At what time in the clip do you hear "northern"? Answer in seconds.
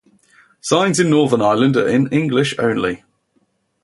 1.11-1.43